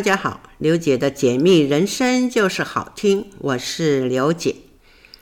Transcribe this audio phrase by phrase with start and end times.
[0.00, 4.56] 大家好，刘姐的解密人生就是好听，我是刘姐。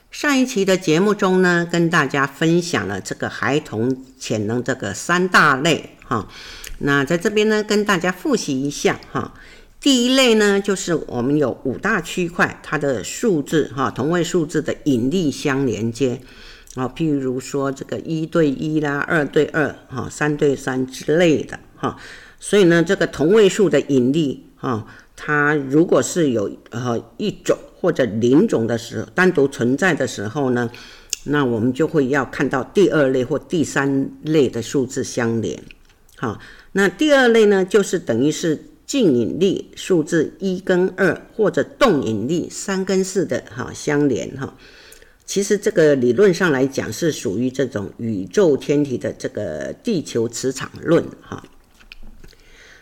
[0.09, 6.29] 上一期的节目中呢，跟大家分享了这个孩童潜能这个三大类哈。
[6.77, 9.33] 那在这边呢，跟大家复习一下哈。
[9.81, 16.21] 第一类呢，就是我们有五大区块，它的数字哈，同位数字的引力相连接
[16.75, 21.97] 啊，譬如说这个一对一啦，二对二哈，三对三之类的哈。
[22.39, 30.69] 所以呢，这个同位数的引力啊，它如果是有呃一种或者零种的时候，单独存在的时候呢，
[31.25, 35.61] 那我们就会要看到第二类或第三类的数字相连。
[36.17, 36.39] 好，
[36.73, 44.53] 那第二类呢，就是等于是静引力数字一跟二，或者动引力三跟四的哈相连哈。
[45.25, 51.41] 其实这个理论上来讲是属于这种宇宙天体的这个地球磁场论哈。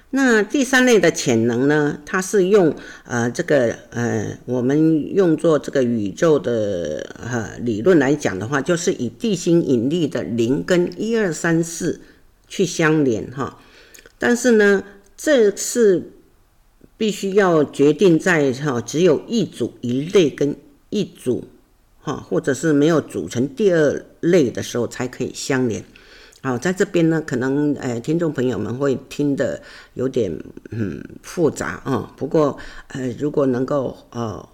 [0.09, 1.99] 那第三类的潜能呢？
[2.05, 11.99] 它是用呃这个呃我们用作这个宇宙的呃理论来讲的话，就是以地心引力的零跟一二三四
[12.47, 13.59] 去相连哈。
[14.17, 14.83] 但是呢，
[15.17, 16.11] 这是
[16.95, 20.55] 必须要决定在哈只有一组一类跟
[20.89, 21.49] 一组
[21.99, 25.83] 哈，或者是没有组成第二类的时候才可以相连。
[26.43, 29.59] 好，在这边呢，可能呃，听众朋友们会听得
[29.95, 30.31] 有点
[30.69, 32.57] 嗯复杂啊、不过
[32.89, 34.47] 呃，如果能够呃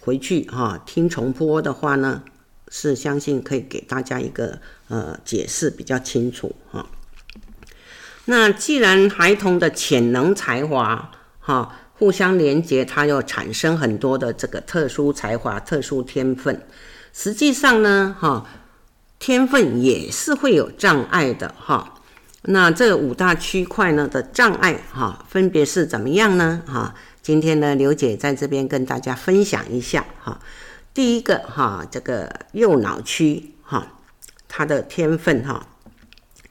[0.00, 2.24] 回去哈、听重播的话呢，
[2.68, 6.84] 是相信可以给大家一个呃解释比较清楚哈、
[8.24, 16.60] 那既然孩童的潜能才华哈、互相连接，它又产生很多的这个特殊才华、特殊天分，
[17.12, 18.44] 实际上呢哈。
[19.18, 21.94] 天分也是会有障碍的哈，
[22.42, 26.94] 那这五大区块呢的障碍哈，分别是怎么样呢哈？
[27.20, 30.40] 今天呢，刘姐在这边跟大家分享一下哈。
[30.94, 33.86] 第一个哈，这个右脑区哈，
[34.48, 35.66] 它的天分哈。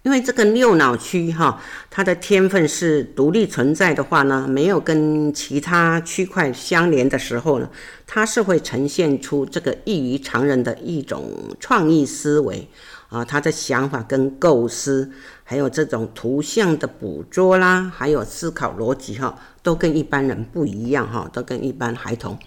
[0.08, 7.70] 因为这个右脑区哈，它的天分是独立存在的话呢，没有跟其他区块相连的时候呢，
[8.06, 12.70] 它是会呈现出这个异于常人的一种创意思维
[13.10, 15.12] 啊，他的想法跟构思，
[15.44, 22.40] 还有这种图像的捕捉啦，还有思考逻辑哈，都跟一般人不一样哈，都跟一般孩童，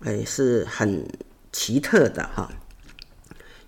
[0.00, 1.08] 哎，是很
[1.50, 2.50] 奇特的哈。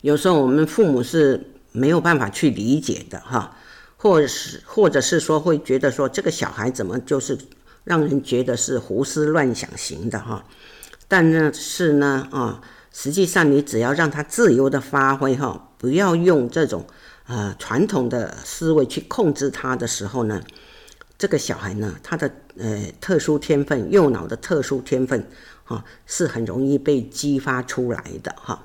[0.02, 1.42] 有时候我们父母是。
[1.78, 3.56] 没有办法去理解的哈，
[3.97, 7.39] 或是或者是说会觉得说这个小孩怎么就是
[7.84, 10.44] 让人觉得是胡思乱想型的哈，
[11.06, 12.61] 但呢是呢啊，
[12.93, 16.84] 实际上你只要让他自由的发挥哈，不要用这种
[17.27, 20.43] 呃传统的思维去控制他的时候呢，
[21.17, 25.27] 这个小孩呢他的呃特殊天分，右脑的特殊天分
[25.65, 28.65] 哈是很容易被激发出来的哈，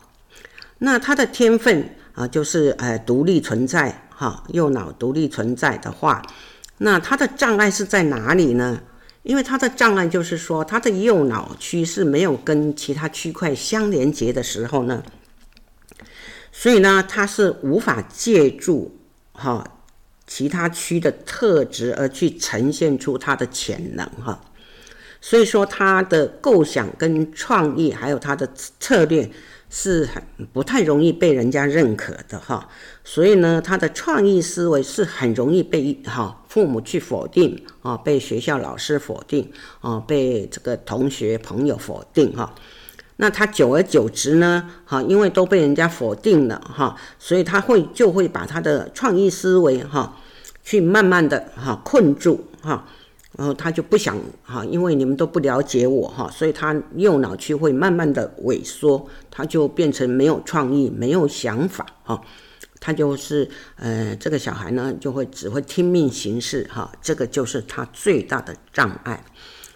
[0.79, 1.95] 那他的天分。
[2.13, 6.21] 啊，就是呃独立存在哈，右脑独立存在的话，
[6.77, 8.81] 那它的障碍是在哪里呢？
[9.23, 15.01] 因为它的障碍就是说，它的右脑区是没有跟其他区块相连接的时候呢，
[16.51, 18.95] 所以呢，它是无法借助
[19.31, 19.65] 哈
[20.27, 24.39] 其他区的特质而去呈现出它的潜能哈，
[25.19, 28.47] 所以说它的构想跟创意还有它的
[28.79, 29.31] 策略。
[29.75, 30.23] 是很
[30.53, 32.69] 不太容易被人家认可的哈，
[33.03, 39.51] 所以呢，他的创意思维是很容易被哈父母去否定啊，被学校老师否定
[39.81, 42.53] 啊，被这个同学朋友否定哈。
[43.15, 50.19] 那他久而久之呢，哈，因为都被人家否定了哈，所以他会就会把他的创意思维哈，
[50.63, 52.85] 去慢慢的哈困住哈。
[53.35, 62.21] 然后他就不想哈，因为你们都不了解我哈，所以他右脑区会慢慢的萎缩，他就变成没有创意、没有想法哈，
[62.79, 69.25] 他就是呃这个小孩呢就会只会听命行事哈，这个就是他最大的障碍。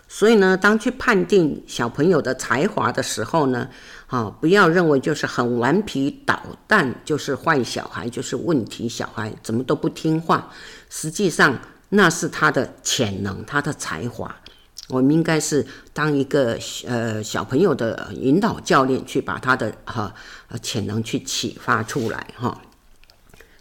[0.08, 3.68] 所以呢，当去判定小朋友的才华的时候呢，
[4.06, 10.52] 啊，不要认为就是很顽皮捣蛋就是坏小孩，就是问题小孩，怎么都不听话，
[10.92, 11.60] 实际上。
[11.90, 14.36] 那是他的潜能，他的才华。
[14.90, 20.14] 我们应该是当一个呃小朋友的引导教练，去把他的哈
[20.62, 22.62] 潜能去启发出来哈。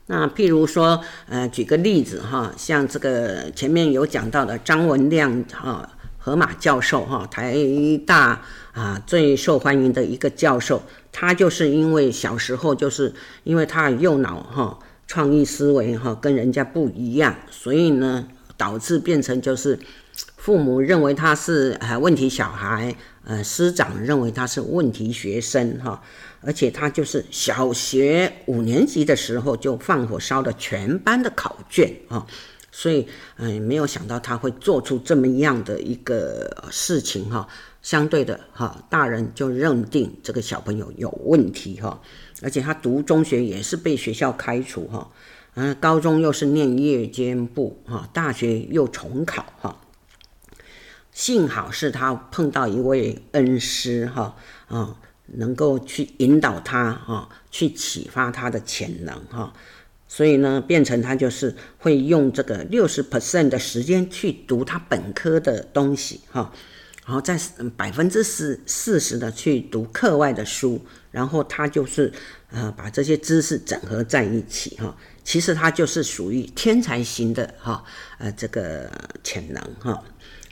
[0.06, 7.56] 那譬如说，呃，举个例子哈，像这个前面有讲到的张文亮哈，河马教授哈，台
[8.06, 8.40] 大
[8.72, 10.80] 啊最受欢迎的一个教授，
[11.10, 13.12] 他就是因为小时候就是
[13.42, 14.78] 因为他右脑哈。
[15.06, 18.26] 创意思维哈跟人家不一样，所以呢
[18.56, 19.78] 导致变成就是
[20.36, 22.94] 父母认为他是呃问题小孩，
[23.24, 26.02] 呃师长认为他是问题学生哈，
[26.40, 32.26] 而且他就是小学五年级的时候就放火烧了全班的考卷啊，
[32.70, 33.06] 所以
[33.36, 37.46] 嗯没有想到他会做出这么样的一个事情哈，
[37.86, 42.02] 相对的哈大人就认定这个小朋友有问题哈，
[42.42, 45.08] 而且他读中学也是被学校开除哈，
[45.54, 49.80] 嗯高中又是念夜间部哈，大学又重考哈。
[51.12, 54.34] 幸好是他碰到一位恩师哈
[54.66, 54.96] 啊，
[55.26, 59.52] 能够去引导他哈，去启发他的潜能哈，
[60.08, 66.52] 所以呢，变成他就是会用这个六十 percent 的时间去读他本科的东西哈，
[67.06, 67.40] 然后再
[67.76, 72.12] 百分之四四十的去读课外的书，然后他就是
[72.50, 77.84] 呃把这些知识整合在一起哈，其实他就是属于天才型的哈
[78.18, 78.90] 呃这个
[79.22, 80.02] 潜能哈。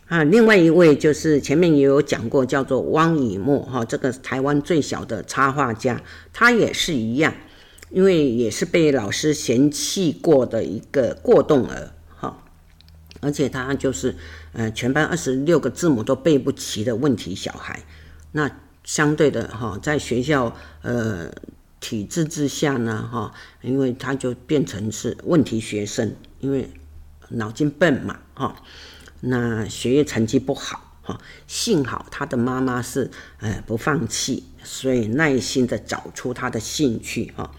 [0.06, 6.00] 啊，另外一位就是前面也有讲过，叫做汪以沫哈，这个台湾最小的插画家，
[6.32, 7.34] 他也是一样，
[7.90, 12.44] 因为也是被老师嫌弃过的一个过动儿哈，
[13.20, 14.14] 而且他就是
[14.54, 17.84] 呃全班二十六个字母都背不齐的问题小孩，
[18.32, 18.50] 那
[18.82, 21.30] 相对的哈，在学校呃
[21.80, 26.70] 体制之下呢哈，因为他就变成是问题学生，因为
[27.28, 28.56] 脑筋笨嘛哈。
[29.20, 33.10] 那学业成绩不好哈，幸好他的妈妈是
[33.40, 37.50] 呃不放弃，所以耐心的找出他的兴趣哈。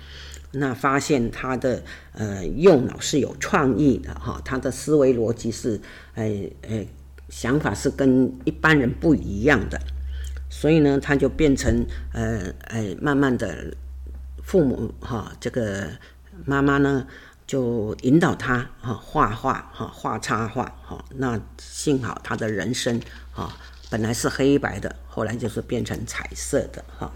[0.56, 5.80] 那发现他的呃右脑是有创意的哈，他的思维逻辑是
[6.14, 6.24] 呃
[6.62, 6.86] 呃
[7.30, 9.80] 想法是跟一般人不一样的，
[10.50, 13.76] 所以呢他就变成呃呃慢慢的
[14.44, 15.90] 父母哈这个
[16.46, 17.08] 妈妈呢。
[17.48, 23.00] 就引导他哈画画哈画插画哈，那幸好他的人生
[23.32, 23.56] 哈
[23.92, 27.14] 本来是黑白的，后来就是变成彩色的哈。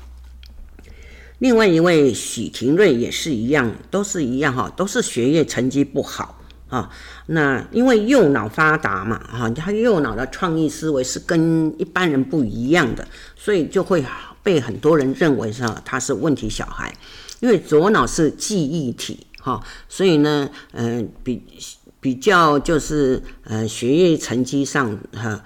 [1.40, 6.40] 另外一位许廷瑞也是一样，都是一样哈，都是学业成绩不好
[6.70, 6.90] 啊。
[7.26, 14.06] 那因为右脑发达嘛哈，他右脑的创意思维是跟一般人不一样的，所以就会
[14.44, 16.96] 被很多人认为说他是问题小孩，
[17.40, 19.26] 因为左脑是记忆体。
[19.42, 21.42] 哈，所以呢，嗯、比
[22.02, 25.42] 比较就是，呃，学业成绩上哈，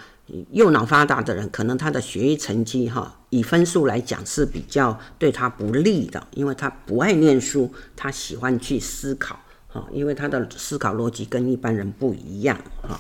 [0.52, 13.00] 右脑发达的人，可能他的学业成绩哈，以分数来讲是比较对他不利的，因为他不爱念书，他喜欢去思考，哈，因为他的思考逻辑跟一般人不一样，哈。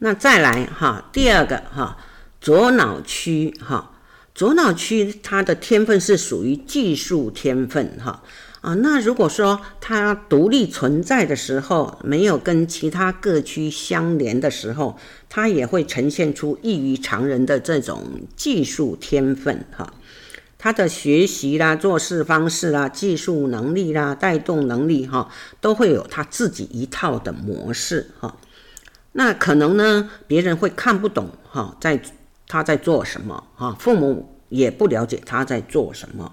[0.00, 1.96] 那再来哈，第二个哈，
[2.40, 3.90] 左脑区哈。
[4.34, 8.20] 左脑区他的天分是属于技术天分哈
[8.64, 14.96] 啊，那如果说他独立存在的时候，没有跟其他各区相连的时候，
[15.28, 18.02] 他也会呈现出异于常人的这种
[18.34, 19.92] 技术天分哈。
[20.56, 25.28] 他的学习啦、做事方式啦、技术能力啦、带动能力哈，
[25.60, 28.36] 都会有他自己一套的模式哈。
[29.12, 32.00] 那可能呢，别人会看不懂哈，在。
[32.46, 33.42] 他在做什么？
[33.56, 36.30] 哈，父母也不了解他在做什么，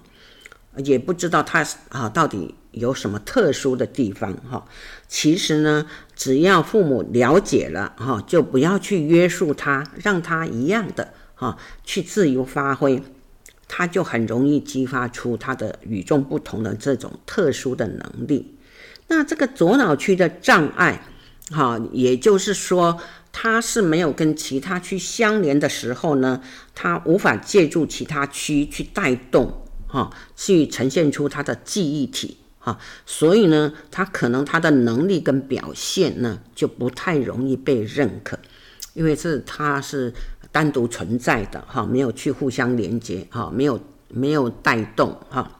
[0.76, 4.64] 也不知道他啊到底有什么特殊的地方哈。
[5.08, 13.02] 其实呢，只要父母了解了哈，就不要去约束他，让他一样的哈去自由发挥，
[13.68, 18.56] 他就很容易激发出他的与众不同的这种特殊的能力。
[19.08, 21.02] 那这个左脑区的障碍，
[21.50, 23.00] 哈，也就是说。
[23.34, 26.42] 他是没有跟其他区相连的时候呢，
[26.74, 29.61] 他无法借助其他区去带动，
[29.92, 38.38] 哈，去呈现出他的记忆体，哈，所以呢，他可能他的能力跟表现呢就不太容易被认可，
[38.94, 40.14] 因为是他是
[40.50, 45.58] 单独存在的，哈，没有去互相连接，哈，没有没有带动，哈。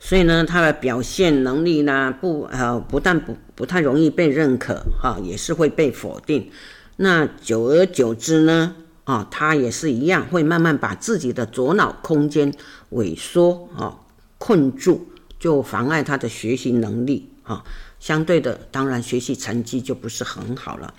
[0.00, 6.50] 所以呢，他的表现能力呢，不呃，不但不不太容易被认可，哈，也是会被否定。
[6.96, 12.52] 那久而久之呢，啊，他也是一样，会慢慢把自己的左脑空间
[12.92, 14.00] 萎缩，啊，
[14.38, 15.06] 困住，
[15.38, 17.62] 就妨碍他的学习能力，啊，
[18.00, 20.92] 相对的，当然学习成绩就不是很好了。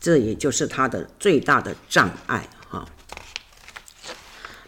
[0.00, 2.86] 这也就是他的最大的障碍啊。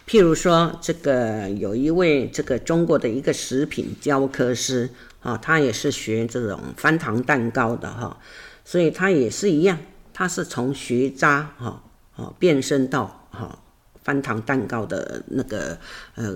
[0.05, 4.87] 譬如说，这个有一位这个中国的一个食品教科师
[5.23, 8.19] 啊，他也是学这种翻糖蛋糕的哈，
[8.63, 9.79] 所以他也是一样，
[10.13, 11.81] 他是从学渣哈
[12.15, 13.57] 哦变身到哈
[14.03, 15.77] 翻糖蛋糕的那个
[16.15, 16.35] 呃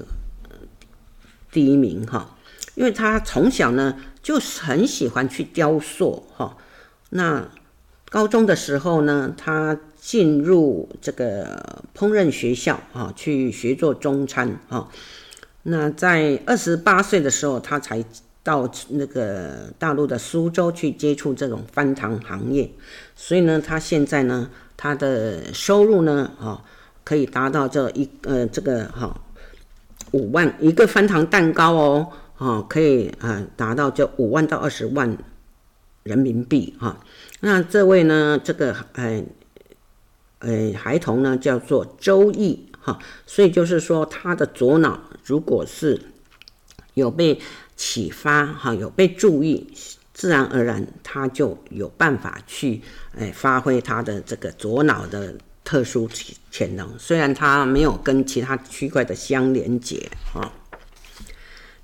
[1.52, 2.36] 第一名哈，
[2.76, 6.58] 因为他从小呢就很喜欢去雕塑哈，
[7.10, 7.50] 那
[8.10, 14.88] 高中的时候呢，他进入这个烹饪学校啊，去学做中餐啊。
[15.64, 18.02] 那在二十八岁的时候，他才
[18.42, 22.72] 到那个大陆的苏州去接触这种翻糖行业。
[23.14, 26.64] 所以呢，他现在呢，他的收入呢，啊，
[27.04, 29.20] 可以达到这一呃这个哈
[30.12, 32.08] 五万一个翻糖蛋糕哦，
[32.38, 35.18] 啊，可以啊达到这五万到二十万
[36.04, 37.04] 人民币哈。
[37.40, 39.24] 那这位呢，这个呃
[40.40, 46.00] 呃孩童呢，叫做周易哈，所以就是说他的左脑如果是
[46.94, 47.40] 有被
[47.76, 49.68] 启发哈，有被注意，
[50.18, 52.82] 自然而然他就有办法去
[53.16, 56.10] 哎发挥他的这个左脑的特殊
[56.50, 60.52] 潜能，虽然他没有跟其他区块的相连接啊。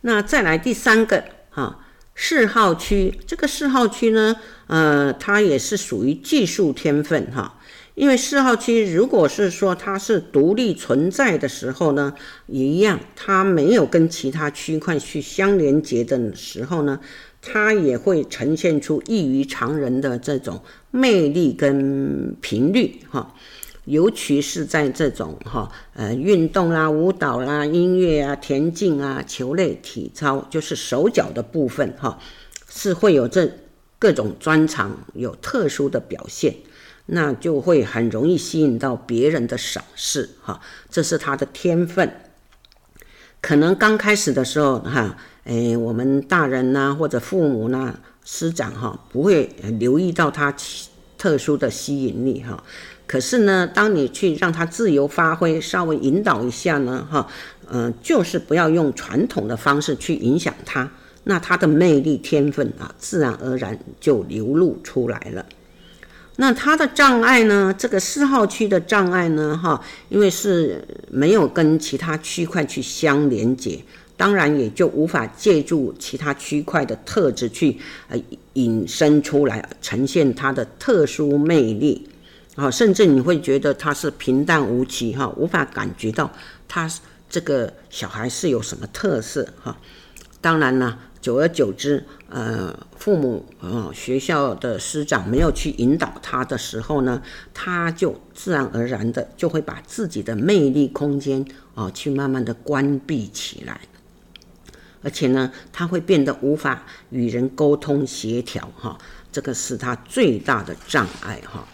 [0.02, 1.80] 那再来第三个哈。
[2.16, 4.36] 四号区，这个四号区呢，
[4.68, 7.60] 呃，它也是属于技术天分哈。
[7.96, 12.14] 因为四号区如果是说它是独立存在的时候呢，
[12.46, 17.00] 一样，它没有跟其他区块去相连接的时候呢，
[17.46, 23.36] 它也会呈现出异于常人的这种魅力跟频率哈。
[23.86, 32.18] 尤其是在这种哈呃运动啦、舞蹈啦、音乐啊、田径啊、球类体操，就是手脚的部分哈，
[32.70, 33.52] 是会有这
[34.00, 36.56] 各种专长，有特殊的表现，
[37.08, 40.62] 那就会很容易吸引到别人的赏识哈。
[40.90, 42.10] 这是他的天分。
[43.42, 50.56] 可能刚开始的时候哈，诶，我们大人呐或者父母呢、师长哈，不会留意到他
[51.18, 52.64] 特殊的吸引力哈。
[53.06, 57.28] 可是呢，当你去让他自由发挥，稍微引导一下呢，哈，
[57.70, 60.90] 嗯，就是不要用传统的方式去影响他，
[61.26, 65.46] 那他的魅力天分啊，自然而然就流露出来了。
[66.38, 73.84] 那他的障碍呢，这个四号区的障碍呢，哈，因为是没有跟其他区块去相连接，
[74.24, 77.78] 当然也就无法借助其他区块的特质去
[78.08, 78.18] 呃
[78.54, 82.08] 引申出来，呈现他的特殊魅力。
[82.56, 86.32] 啊，甚至你会觉得他是平淡无奇哈，无法感觉到
[86.70, 86.90] 他
[87.30, 89.76] 这个小孩是有什么特色哈。
[90.40, 97.22] 当然呢，久而久之，呃，父母啊、学校的师长没有去引导他的时候呢，
[97.54, 103.82] 他就自然而然的就会把自己的魅力空间啊，去慢慢的关闭起来，
[105.04, 108.98] 而且呢，他会变得无法与人沟通协调哈，
[109.32, 111.68] 这个是他最大的障碍哈。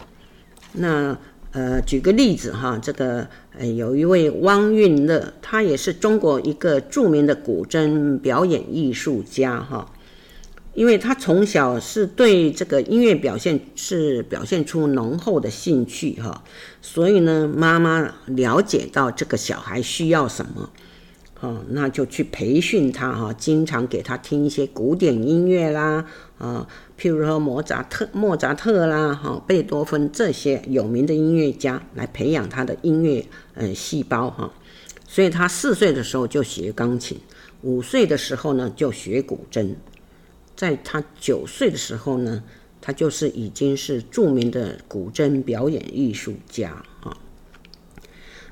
[0.72, 1.16] 那
[1.52, 3.26] 呃，举个例子哈，这个
[3.58, 9.90] 呃，有一位汪韵乐，他也是中国一个著名的古筝表演艺术家哈。
[10.72, 16.44] 因为他从小是对这个音乐表现是表现出浓厚的兴趣哈，
[16.80, 20.70] 所以呢，妈妈了解到这个小孩需要什么，
[21.40, 26.04] 哦，那就去培训他哈，经常给他听一些古典音乐啦，
[26.38, 26.68] 啊。
[26.98, 34.52] 譬如说莫扎特、莫扎特啦，哈，贝多芬这些有名的音乐家来培养他的音乐呃细胞哈，
[35.08, 37.18] 所以他四岁的时候就学钢琴，
[37.62, 39.74] 五岁的时候呢就学古筝，
[40.54, 42.42] 在他九岁的时候呢，
[42.82, 46.84] 他就是已经是著名的古筝表演艺术家。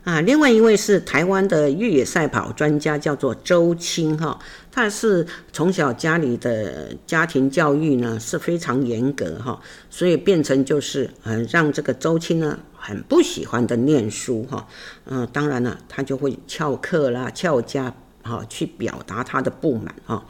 [0.09, 4.38] 啊，另外一位是台湾的越野赛跑专家，叫做周青哈。
[4.73, 9.61] 他是从小家里的家庭教育呢是非常严格哈，
[9.91, 14.67] 所以变成就是呃让这个周青呢很不喜欢的念书哈。
[15.05, 20.25] 嗯，当然了，他就会翘课啦、翘家哈，去表达他的不满哈。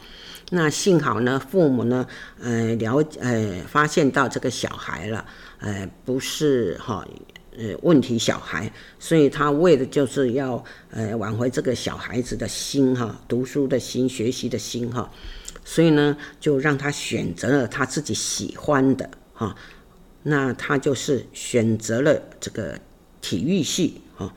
[0.49, 2.05] 那幸好呢，父母呢
[2.41, 5.23] 呃了呃发现到这个小孩了，
[5.59, 7.07] 呃不是哈。
[7.57, 15.11] 呃，问题小孩，所以他为的就是要呃挽回这个小孩子的心哈，读书的心，学习的心哈，
[15.65, 19.55] 所以呢，就让他选择了他自己喜欢的哈，
[20.23, 22.79] 那他就是选择了这个
[23.19, 24.31] 体育系哈，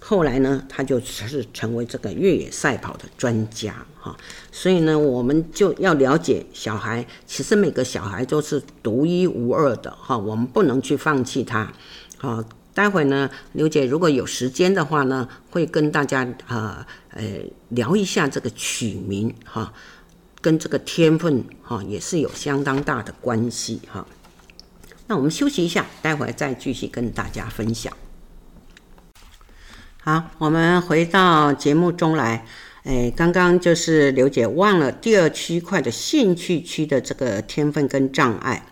[0.00, 4.16] 后来呢，他就是成为这个越野赛跑的专家哈，
[4.52, 11.72] 所以呢，我们就要了解小孩，其实每个小孩都是独一无二的哈，我们不能去放弃他，
[12.18, 12.44] 好。
[12.78, 17.24] 待会呢，刘姐如果有时间的话呢，会跟大家啊呃，
[17.70, 19.72] 聊一下这个取名哈，
[20.40, 24.06] 跟这个天分哈也是有相当大的关系哈。
[25.08, 27.92] 那我们休息一下，待会再继续跟大家分享。
[30.04, 32.46] 好，我们回到节目中来，
[32.84, 38.64] 哎，刚刚就是刘姐忘了第二区块的兴趣区的这个天分跟障碍。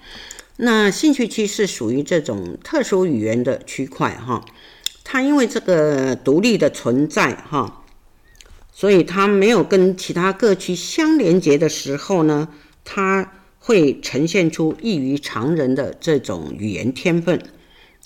[0.59, 4.45] 那兴趣区是属于这种特殊语言的区块哈，
[5.05, 7.85] 它因为这个独立的存在哈，
[8.73, 12.49] 所以它没有跟其他各区相连接的时候呢，
[12.85, 17.39] 它会呈现出异于常人的这种语言天分，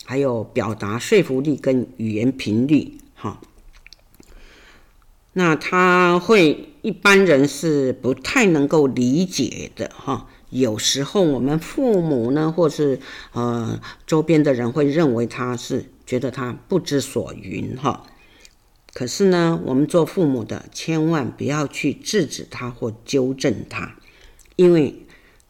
[0.05, 3.41] 还有表达说服力跟语言频率哈。
[5.35, 10.29] 那他会一般人是不太能够理解的哈。
[10.51, 13.01] 有时候我们父母呢，或是
[13.33, 18.05] 呃周边的人会认为他是觉得他不知所云哈。
[18.93, 23.97] 可是呢，我们做父母的千万不要去制止他或纠正他，
[24.57, 25.07] 因为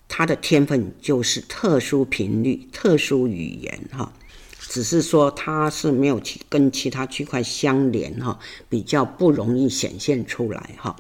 [0.08, 4.12] 他的天分就是特殊频率、特殊语言哈。
[4.58, 8.38] 只是说他是没有去跟其他区块相连哈，
[8.68, 10.94] 比较不容易显现出来哈。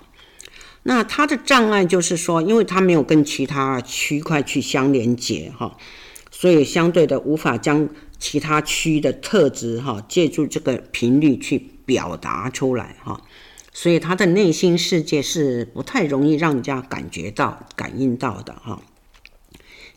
[0.82, 5.76] 那它的障碍就是说，因为它没有跟其他区块去相连接哈，
[6.30, 13.20] 所以相对的无法将其他区的特质哈，借助这个频率去表达出来哈。
[13.72, 18.82] 所以他的内心世界是不太容易让人家感觉到、感应到的哈。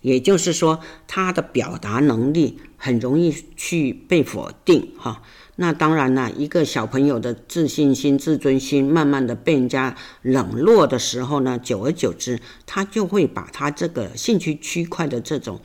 [0.02, 5.24] 也就是说，他的表达能力很容易去被否定，哈。
[5.56, 15.62] 那当然了，一个小朋友的自信心、自尊心慢慢的被人家冷落的时候呢，久而久之，他就会把他这个兴趣区块的这种，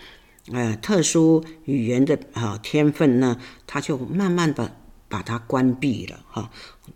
[0.52, 4.74] 呃，特殊语言的啊天分呢，他就慢慢的。
[5.10, 6.50] 把它关闭了哈，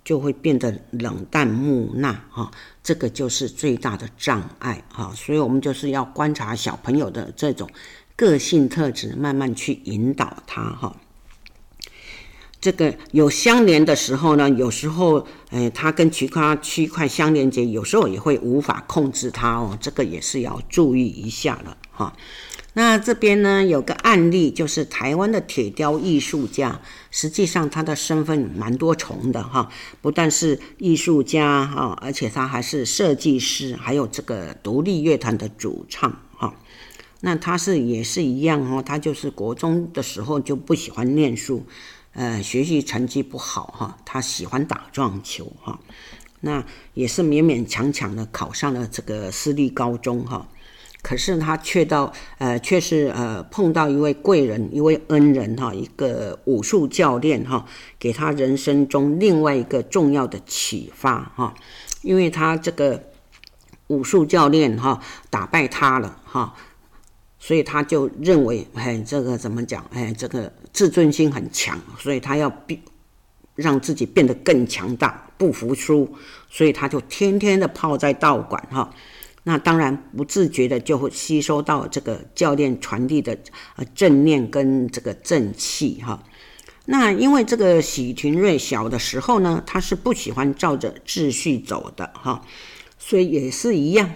[0.04, 2.50] 就会变得冷淡木讷哈，
[2.82, 5.10] 这个就是最大的障碍哈。
[5.16, 7.66] 所以我们就是要观察小朋友的这种
[8.14, 10.94] 个性特质，慢慢去引导他哈。
[12.62, 22.14] 这个有相连的时候呢，有时候诶，它跟其他区块相连接，有时候也会无法控制它哦，这个也是要注意一下了哈。
[22.74, 29.68] 那这边呢，有个案例，就是台湾的铁雕艺术家，实际上他的身份蛮多重的哈，
[30.00, 36.54] 不但是艺术家哈，而且他还是设计师，还有这个独立乐团的主唱哈。
[37.20, 41.66] 那他是也是一样哦，他就是国中的时候就不喜欢念书，
[42.14, 45.78] 呃，学习成绩不好哈，他喜欢打撞球哈，
[46.40, 50.48] 那也是勉勉强强的考上了这个私立高中哈。
[51.02, 57.66] 可是他却到呃，却是呃碰到一位贵人，一位恩人哈，一个武术教练哈，
[57.98, 61.54] 给他人生中另外一个重要的启发哈，
[62.02, 63.02] 因为他这个
[63.88, 66.54] 武术教练哈打败他了哈，
[67.40, 72.80] 所以他就认为哎，这个怎么讲哎，这个自尊心很强，所以他要变
[73.54, 76.10] 让自己变得更强大，不服输，
[76.50, 78.92] 所以他就天天的泡在道馆哈。
[79.44, 83.36] 那当然不自觉的就会吸收到这个教练传递的
[83.76, 86.22] 呃正念跟这个正气哈。
[86.86, 92.42] 那因为这个许廷瑞小的时候呢，他是不喜欢照着秩序走的哈，
[92.98, 94.10] 所以也是一样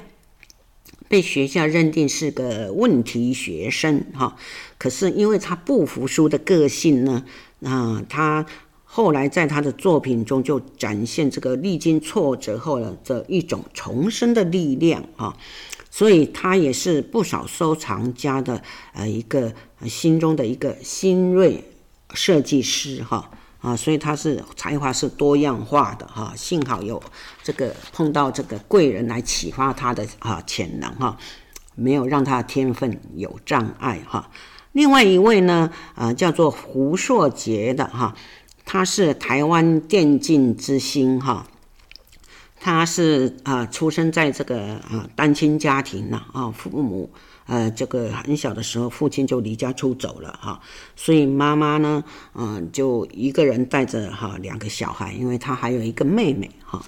[1.09, 4.37] 被学校认定是个问题学生哈。
[4.79, 7.25] 可是因为他不服输的个性呢，
[7.63, 8.47] 啊他。
[8.89, 15.37] 后来在他的作品中就展现这个历经挫折后的这一种重生的力量啊，
[15.91, 18.63] 所以他也是不少收藏家的
[18.95, 19.53] 呃一个
[19.87, 21.63] 心中的一个新锐
[22.15, 23.31] 设计师哈
[23.67, 27.03] 啊，所以他是才华是多样化的哈，幸好有
[27.43, 31.17] 这个碰到这个贵人来启发他的啊潜能哈，
[31.75, 34.31] 没有让他天分有障碍哈。
[34.71, 38.15] 另外一位呢啊叫做胡硕杰的哈。
[38.65, 41.45] 他是台湾电竞之星哈，
[42.61, 47.11] 他是啊出生在这个啊单亲家庭呐啊，父母
[47.47, 50.61] 呃这个很小的时候父亲就离家出走了哈，
[50.95, 52.05] 所以妈妈呢
[52.35, 56.85] 嗯就一个人带着哈两个小孩，因为他还有一个妹妹哈，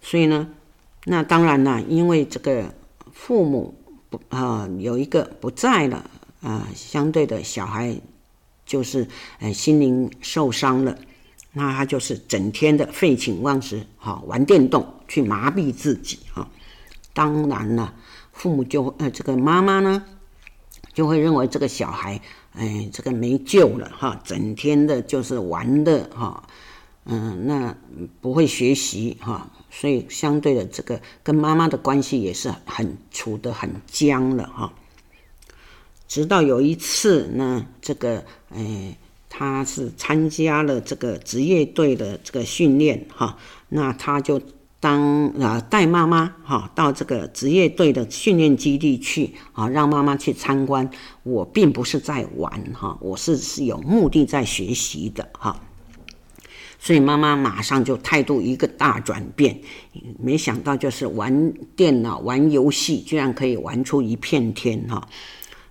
[0.00, 0.48] 所以呢
[1.04, 2.74] 那当然了，因为这个
[3.12, 3.74] 父母
[4.08, 6.08] 不啊有一个不在了
[6.40, 7.96] 啊，相对的小孩。
[8.66, 9.04] 就是，
[9.40, 10.96] 呃，心灵受伤了，
[11.52, 16.48] 那他就是整天的废寝忘食，哈，玩电动去麻痹自己，哈。
[17.12, 17.92] 当然了，
[18.32, 20.04] 父母就呃，这个妈妈呢，
[20.94, 22.20] 就会认为这个小孩，
[22.54, 26.42] 哎，这个没救了，哈，整天的就是玩的，哈，
[27.04, 27.76] 嗯，那
[28.20, 34.72] 不会学习，哈，所以相对的，这个跟妈妈的关系也是很处得很僵了，哈。
[36.08, 38.96] 直到有一次呢，这个，哎，
[39.28, 43.38] 他是参加了这个职业队的这个训练哈，
[43.68, 44.40] 那他就
[44.80, 50.90] 当啊带妈妈哈到这个职业队的训练基地去啊，让妈妈去参观。
[51.22, 55.60] 我并不是在玩哈，我是是有目的在学习的哈。
[56.78, 59.60] 所以妈妈马上就态度一个大转变，
[60.18, 65.06] 没想到就是玩电脑、玩游戏，居然可以玩出一片天哈。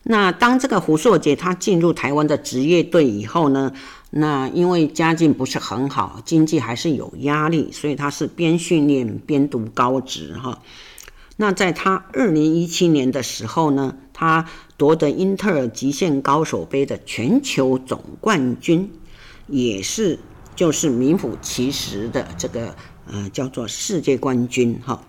[0.04, 3.74] 那当这个胡硕杰他进入台湾的职业队以后呢？
[4.12, 10.62] 那因为家境不是很好，经济还是有压力，所以他是边训练边读高职哈。
[11.38, 14.46] 那在他二零一七年的时候呢，他
[14.78, 18.92] 夺得英特尔极限高手杯的全球总冠军，
[19.48, 20.20] 也是
[20.56, 25.02] 就是名副其实的这个呃叫做世界冠军哈。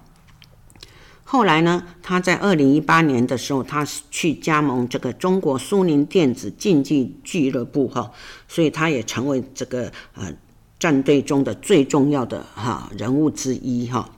[1.33, 8.11] 后来呢，他在二零一八年的时候，他去加盟这个中国苏宁电子竞技俱乐部哈，
[8.49, 10.33] 所以他也成为这个呃
[10.81, 14.11] 战队中的最重要的哈人物之一哈。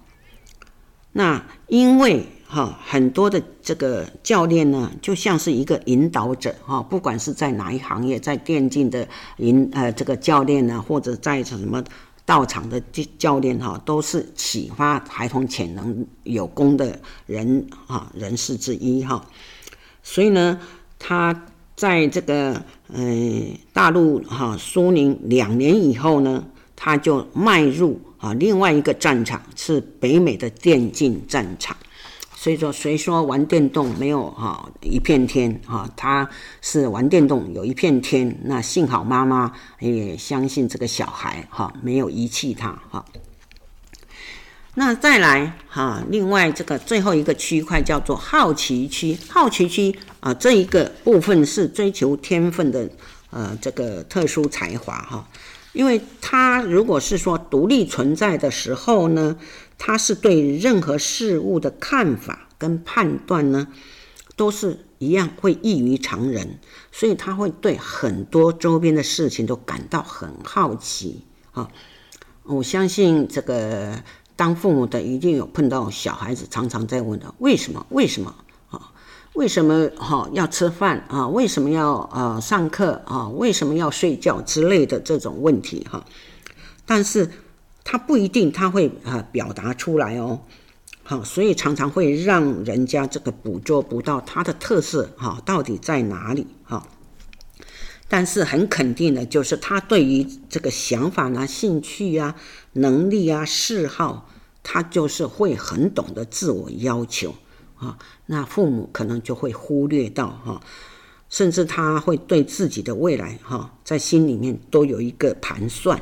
[1.13, 11.85] 那因为哈很多的这个教练呢，就像是一个引导者哈，不管是在哪一行业，在电竞的引呃这个教练呢，或者在什么。
[12.25, 19.27] 到场的教教练哈，都是启发孩童潜能有功的人哈人士之一哈，
[20.03, 20.61] 所以呢，
[20.99, 23.05] 他在这个呃
[23.73, 26.45] 大陆哈苏宁两年以后呢，
[26.77, 31.77] 他就迈入啊另外一个战场，是北美的电竞战场。
[32.43, 35.89] 所以说，谁说玩电动没有哈一片天哈？
[35.97, 36.29] 他
[36.61, 38.37] 是玩电动有一片天。
[38.47, 43.05] 那幸好妈妈也相信这个小孩哈，没有遗弃他哈。
[44.75, 52.91] 那再来哈，另外这个最后一个区块叫做好奇区，好奇区啊这一个部分是追求天分的
[53.31, 55.29] 呃这个特殊才华哈，
[55.75, 59.37] 因为他如果是说独立存在的时候呢。
[59.85, 63.67] 他是对任何事物的看法跟判断呢，
[64.37, 66.61] 都是一样会异于常人，
[66.93, 71.69] 所以他会对很多周边的事情都感到很好奇啊。
[72.45, 74.01] 我相信这个
[74.37, 77.85] 当父母的一定有碰到小孩子常常在问的：为什么？
[77.91, 78.33] 为什么？
[78.71, 78.93] 啊？
[79.35, 79.91] 为什么？
[79.97, 81.27] 哈要吃饭啊？
[81.27, 83.29] 为什么要呃上课啊？
[83.31, 86.05] 为什么要睡觉之类的这种问题哈？
[86.87, 87.29] 但是。
[87.85, 90.41] 他不一定他会啊表达出来哦，
[91.03, 96.87] 好，所以常常会让人家这个捕捉不到他的特色哈，到底在哪里哈？
[98.09, 102.37] 但是很肯定的就是他对于这个想法啊、兴趣啊、
[102.75, 104.29] 能力啊、嗜好，
[104.63, 107.35] 他就是会很懂得自我要求
[107.77, 107.99] 啊。
[108.27, 110.61] 那父母可能就会忽略到哈，
[111.31, 116.01] 甚至他会对自己的未来哈，在心里面都有一个盘算。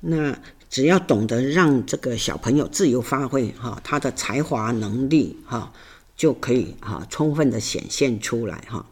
[0.00, 0.38] 那
[0.70, 5.72] 只要懂得让这个小朋友自由发挥哈，他的才华能力哈，
[6.16, 8.86] 就可以哈充分的显现出来哈。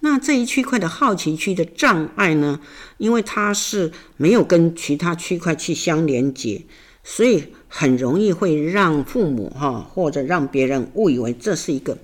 [0.00, 2.60] 那这一区块的好奇区的障碍呢，
[2.98, 6.62] 因为它是没有跟其他区块去相连接，
[7.04, 11.96] 所以很容易会让父母哈或者让别人误以为这是一个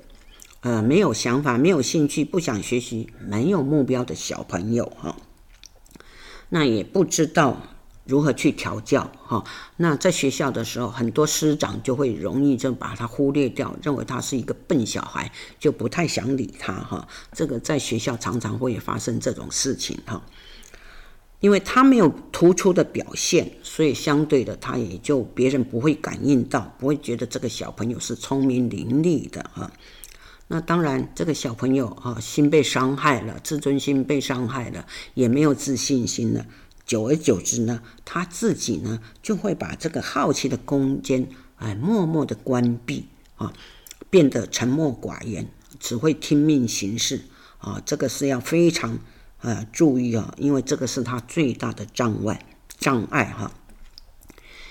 [0.60, 5.16] 呃没有想法、没有兴趣、不想学习、没有目标的小朋友哈。
[6.50, 7.74] 那也不知道。
[8.08, 9.08] 如何去调教？
[9.22, 9.44] 哈，
[9.76, 16.72] 那在学校的时候，很多师长就会容易就把他忽略掉，认为他是一个笨小孩，就不太想理他。
[16.72, 19.98] 哈，这个在学校常常会发生这种事情。
[20.06, 20.22] 哈，
[21.40, 29.44] 因为他没有突出的表现，所以相对的，他也就别人不会感应到，不会觉得这个小朋友是聪明伶俐的。
[29.52, 29.70] 哈，
[30.46, 36.46] 那当然，这个小朋友啊，心被伤害了，自尊心被伤害了，也没有自信心了。
[36.88, 43.52] 久而久之呢，他自己呢就会把这个好奇的空间，哎，默默的关闭啊，
[44.08, 47.20] 变得沉默寡言，只会听命行事
[47.58, 47.82] 啊。
[47.84, 48.98] 这个是要非常
[49.42, 52.46] 呃注意啊，因为这个是他最大的障碍
[52.78, 53.52] 障碍哈。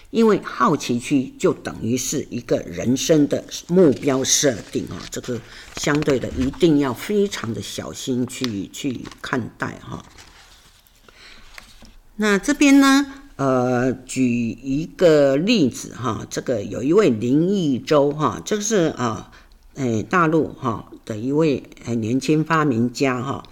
[0.10, 5.40] 因为好奇区就等于是一个人生的目标设定啊，这个
[5.76, 10.04] 相对的一定要非常的小心去去看待哈。
[12.20, 19.32] 那这边呢，呃，举一个例子哈，这个有一位林义洲哈，这个是啊，
[19.76, 23.44] 哎，大陆哈的一位很年轻发明家哈，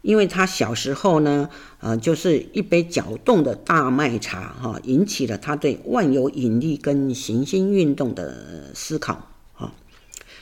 [0.00, 9.74] 因为他小时候呢，呃，就是一杯搅动的大麦茶哈，引起了他对万有引力跟行星运动的思考哈，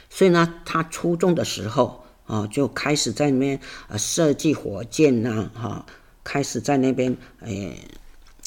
[0.09, 5.85] 所以呢，他初中的时候啊，就开始在里面呃设计火箭呐哈。
[6.29, 7.75] 开始在那边诶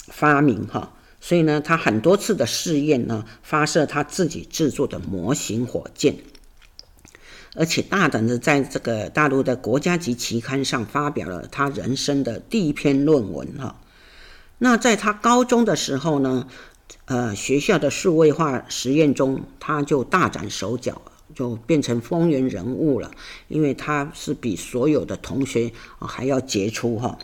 [0.10, 6.16] 发明哈，所以呢，他很多次的试验呢，发射他自己制作的模型火箭，
[7.56, 13.82] 而且大胆的在这个大陆的国家级期刊上发表了他人生的第一篇论文哈。
[14.60, 16.48] 那在他高中的时候呢，
[17.06, 21.02] 呃，学校的数位化实验中，他就大展手脚，
[21.34, 23.10] 就变成风云人物了。
[23.48, 27.18] 因为他是比所有的同学还要杰出哈，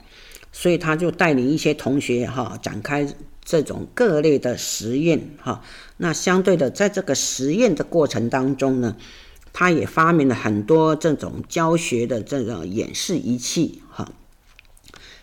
[0.52, 3.08] 所以他就带领一些同学哈展开
[3.44, 5.64] 这种各类的实验哈。
[5.98, 8.96] 那相对的，在这个实验的过程当中呢，
[9.54, 14.12] 他也发明了很多这种教学的这种演示仪器哈。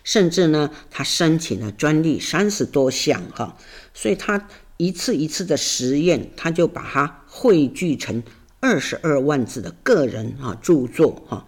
[0.03, 3.57] 甚至呢，他申请了专利三十多项哈，
[3.93, 8.21] 所以他一次一次的实验，他就把它汇聚成
[8.59, 11.47] 二十二万字的个人啊著作哈，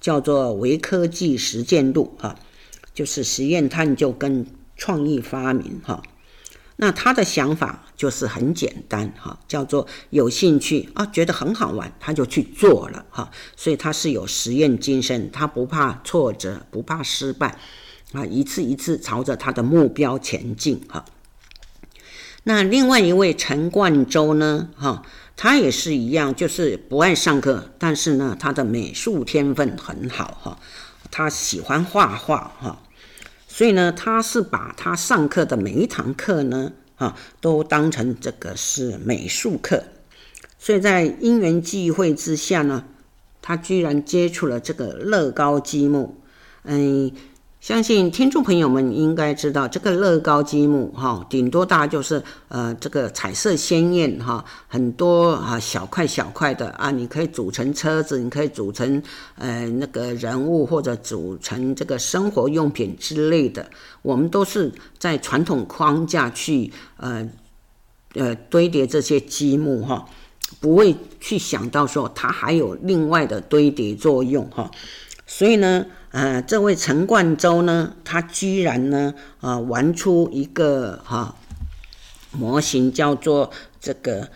[0.00, 2.38] 叫做《微科技实践录》哈，
[2.98, 4.44] 就是实验探究跟
[4.76, 6.02] 创意发明哈。
[6.74, 13.30] 那他的想法就是很简单哈，叫做有兴趣啊，觉得很好玩，他就去做了哈。
[13.54, 17.56] 所以他是有实验精神，他不怕挫折，不怕失败。
[18.14, 21.04] 啊，一次一次朝着他的目标前进哈。
[22.42, 25.04] 那另外一位陈冠洲呢，哈，
[25.36, 30.58] 他也是一样，就是不爱上课，但是呢，他的美术天分很好哈，
[31.12, 32.82] 他喜欢画画哈，
[33.58, 39.82] 所以呢，他是把他上课的每一堂课呢，啊，都当成这个是美术课，
[40.60, 42.84] 所以在因缘际会之下呢，
[43.42, 46.14] 他居然接触了这个乐高积木，
[46.62, 47.10] 嗯。
[47.60, 59.02] 相信听众朋友们应该知道，这个乐高积木哈，顶多大就是呃这个彩色鲜艳哈，很多啊小块小块的啊，你可以组成车子，你可以组成
[59.34, 63.68] 呃那个人物或者组成这个生活用品之类的。
[64.02, 67.28] 我们都是在传统框架去呃
[68.14, 70.08] 呃堆叠这些积木哈，
[70.60, 74.70] 不会去想到说它还有另外的堆叠作用哈，
[75.28, 75.86] 所以呢。
[76.10, 81.36] 呃，这位陈冠洲呢，他居然呢，啊、玩出一个哈、
[82.32, 84.30] 模型，叫做这个，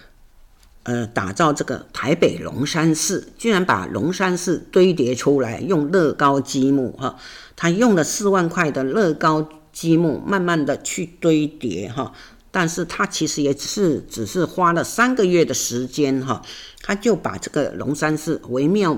[0.82, 7.16] 呃，打造这个台北龙山寺，居然把龙山寺堆叠出来，用乐高积木哈，
[7.56, 12.12] 他用了四万块的乐高积木，慢慢的去堆叠哈，
[12.50, 16.42] 但是他其实也是只是花了三个月的时间哈，
[16.82, 18.94] 他就把这个龙山寺惟妙。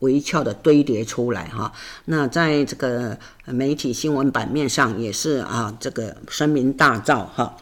[0.00, 1.72] 微翘的堆叠出来哈，
[2.04, 7.56] 那在这个媒体新闻版面上也是啊，这个声名大噪哈。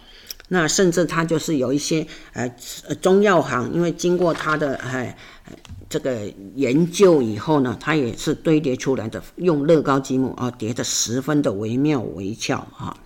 [0.48, 2.48] 那甚至他就是有一些呃
[3.00, 5.16] 中药行，因为经过他的哎
[5.88, 12.96] 这个研究以后呢，他也是堆叠出来的，用乐高积木啊叠得十分的惟妙惟肖哈。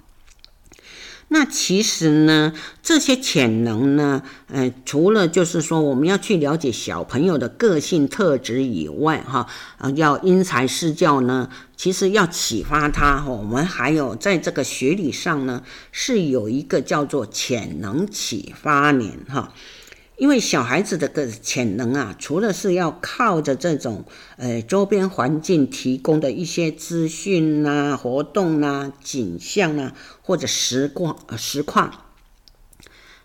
[1.32, 9.46] 那其实呢，这些潜能呢，呃，除了就是说我们要去了解小朋友的个性特质以外，哈，
[9.78, 15.62] 啊，要因材施教呢，其实要启发他，我们还有在这个学理上呢，
[15.92, 19.52] 是有一个叫做潜能启发年，哈。
[20.20, 24.04] 因为小孩子的个潜能啊，除了是要靠着这种
[24.36, 32.04] 呃周边环境提供的一些资讯呐、活动呐、啊、景象啊，或者实况实况，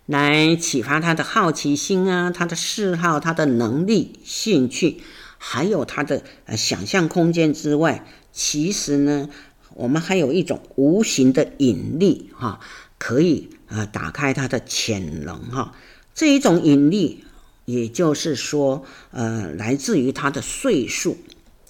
[0.05, 5.01] 来启发他的好奇心啊、他的嗜好、他的能力、兴趣，
[5.37, 9.27] 还有他的呃想象空间之外，其实呢，
[9.73, 12.61] 我们还有一种无形的引力哈，
[12.97, 15.73] 可以呃打开他的潜能哈。
[16.15, 17.25] 这一种引力，
[17.65, 21.17] 也就是说，呃，来自于他的岁数，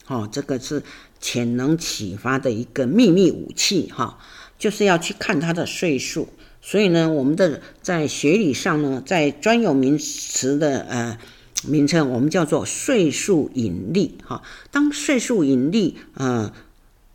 [0.06, 0.84] 哦，这个是
[1.20, 4.20] 潜能启发的一个秘密武器，哈、
[4.60, 6.30] 就是要去看他的岁数。
[6.62, 11.18] 所以呢，我们的在学理上呢，在专有名词的呃
[11.68, 16.54] 名称，我们叫做岁数引力，哈、当岁数引力，呃。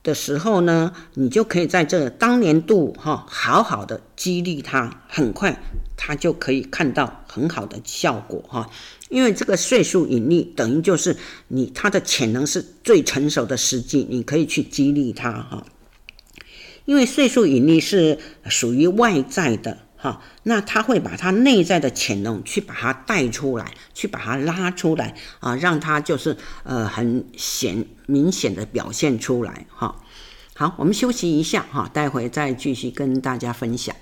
[0.02, 5.62] 的时候呢，你就可以在这当年度哈，好好的激励他，很快
[5.94, 8.70] 他就可以看到很好的效果哈。
[9.08, 11.16] 因为这个岁数引力等于就是
[11.48, 15.64] 你他的潜能是最成熟的时机，你可以去激励他哈。
[16.84, 19.78] 因为岁数引力是属于外在的。
[20.02, 30.02] 哈，那他会把他内在的潜能去把它带出来，去把它拉出来啊，让他就是呃很显明显的表现出来哈。
[30.54, 33.94] 好，我们休息一下哈，待会再继续跟大家分享。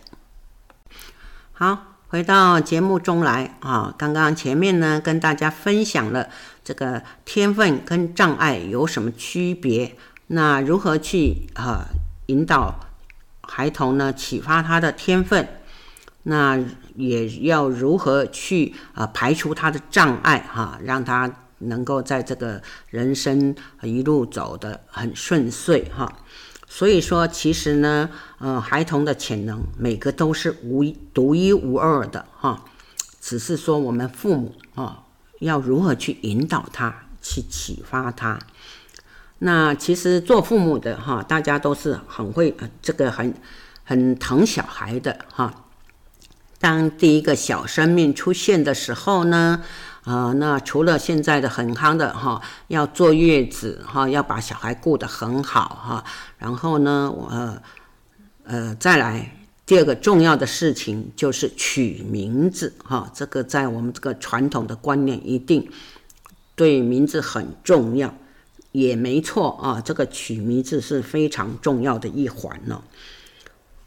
[1.50, 6.26] 好，回到节目中来啊，刚刚前面呢跟大家分享了
[6.64, 9.94] 这个天分跟障碍有什么区别，
[10.28, 11.86] 那如何去啊
[12.26, 12.80] 引导
[13.42, 15.46] 孩童呢，启发他的天分？
[16.22, 16.58] 那
[16.94, 26.10] 也要如何去啊排除他的障碍哈，让他能够在这个人生一路走得很顺遂哈。
[26.70, 32.64] 所以说，其实呢，呃，孩童的潜能每个都是无独一无二的哈，
[33.20, 35.04] 只是说我们父母啊
[35.40, 38.38] 要如何去引导他，去启发他。
[39.38, 43.34] 那其实做父母的哈，大家都是很会这个很
[43.84, 45.64] 很疼小孩的哈。
[46.60, 49.62] 当第一个小生命出现的时候呢，
[50.08, 56.04] 啊，那除了现在的很夯的哈，要坐月子哈，要把小孩顾得很好哈，
[56.38, 57.62] 然后呢，呃
[58.44, 65.70] 呃，再来第二个重要的事情就是取名字哈，这个在我们这个传统的观念一定
[66.56, 68.14] 对名字很重要。
[68.72, 72.82] 也没错啊，这个取名字是非常重要的一环呢。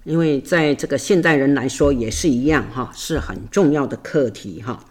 [0.04, 4.86] 因为在这个现代人来说也是一样哈，是很重要的课题哈。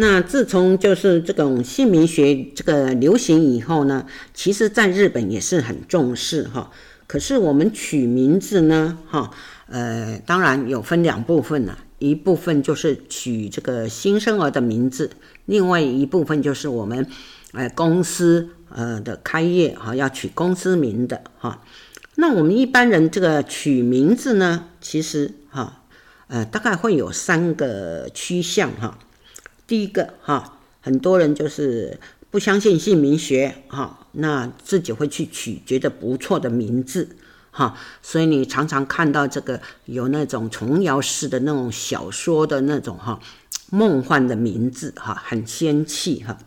[0.00, 6.70] 那自从就是这种姓名学这个流行以后呢，其实在日本也是很重视哈。
[7.08, 9.32] 可是我们取名字呢，哈，
[9.66, 15.10] 呃，当然有分两部分呢，一部分就是取这个新生儿的名字，
[15.46, 17.06] 另外一部分就是我们。
[17.52, 21.64] 呃，公司呃的开业哈，要取公司名的哈。
[22.16, 25.80] 那我们一般人这个取名字呢，其实哈，
[26.26, 28.98] 呃，大概会有三个趋向哈。
[29.68, 32.00] 第一个哈，很多人就是
[32.30, 37.10] 不相信姓名学哈，那自己会去取觉得不错的名字
[37.50, 37.76] 哈。
[38.02, 43.20] 所以你常常看到这个有那种琼瑶式的那种小说的那种哈，
[43.70, 46.38] 梦幻的名字哈，很仙气哈。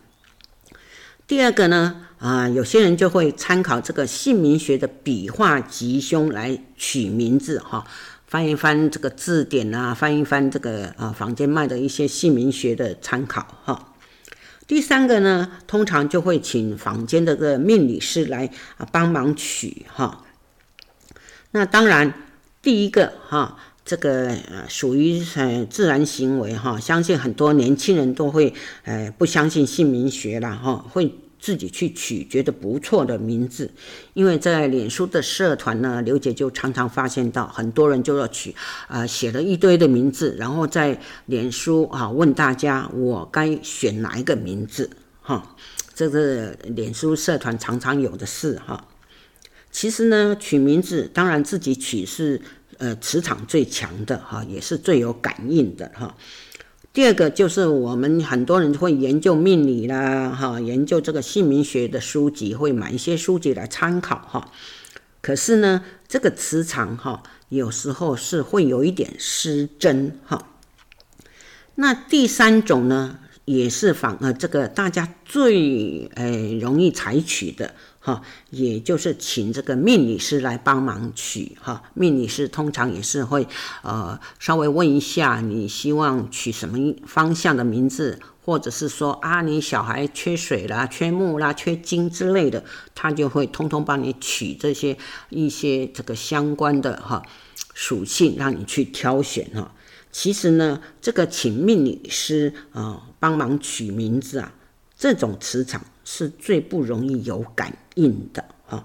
[1.28, 7.86] 第二个呢，啊，有些人就会参考这个姓名学的笔画吉凶来取名字哈，
[8.32, 13.92] 翻一翻这个字典啊，翻一翻这个啊坊间卖的一些姓名学的参考哈。
[14.66, 20.24] 第三个呢，通常就会请坊间的个命理师来啊帮忙取哈。
[21.50, 22.14] 那当然，
[22.62, 31.14] 第一个哈，这个呃属于呃自然行为哈，相信很多年轻人都会呃不相信姓名学了哈，会。
[31.42, 33.68] 自己去取觉得不错的名字，
[34.14, 38.54] 因为在脸书的社团呢，刘姐就常常发现到很多人就要取
[38.86, 44.88] 啊，写了一堆的名字，然后在脸书啊问大家我该选哪一个名字
[45.20, 45.56] 哈，
[45.92, 48.86] 这个脸书社团常常有的事哈。
[49.72, 52.40] 其实呢，取名字当然自己取是
[52.78, 56.14] 呃磁场最强的哈，也是最有感应的哈。
[56.92, 64.52] 第二个就是我们很多人会研究命理啦，哈，研究这个姓名学的书籍，会买一些书籍来参考哈。
[65.22, 70.50] 可是呢，这个磁场哈，有时候是会有一点失真哈。
[71.76, 77.74] 那第三种呢，也是反而这个大家最诶容易采取的。
[78.04, 81.84] 哈，也就是请这个命理师来帮忙取哈。
[81.94, 83.46] 命理师通常也是会
[83.82, 97.22] 呃稍微问一下你希望取什么方向的名字，或者是说啊你小孩缺水啦、缺木啦、缺金之类的，他就会通通帮你取这些一些这个相关的哈
[97.72, 99.72] 属性，让你去挑选哈。
[100.10, 104.52] 其实呢，这个请命理师啊帮忙取名字啊，
[104.98, 105.84] 这种磁场。
[106.14, 108.84] 是最不容易有感应的哈，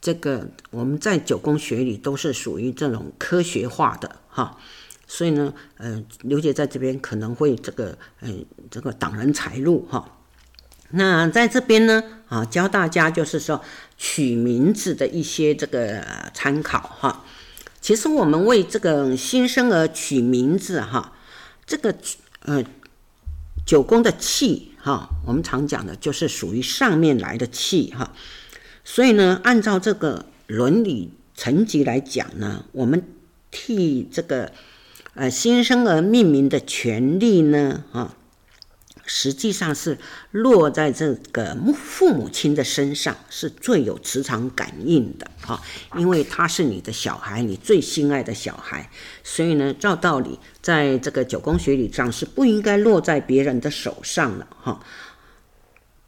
[0.00, 4.58] 这个我们在九宫学里都是属于这种科学化的哈，
[5.06, 8.34] 所以呢，呃，刘姐在这边可能会这个，呃，
[8.68, 10.18] 这个挡人财路哈。
[10.90, 13.62] 那在这边呢，啊，教大家就是说
[13.96, 17.24] 取名字的一些这个参考哈。
[17.80, 21.12] 其实我们为这个新生儿取名字哈，
[21.64, 21.94] 这个
[22.40, 22.64] 呃。
[23.70, 28.10] 九宫的气哈，我们常讲的就是属于上面来的气哈，
[28.82, 33.00] 所以呢，按照这个伦理层级来讲呢，我们
[33.52, 34.50] 替这个
[35.14, 38.16] 呃新生儿命名的权利呢，哈。
[39.12, 39.98] 实际上是
[40.30, 45.60] 落在这个父母亲的身上，是最有磁场感应的哈，
[45.96, 48.88] 因为他是你的小孩，你最心爱的小孩，
[49.24, 54.80] 所以呢，照道理，在这个九宫学理上是不应该落在别人的手上了哈。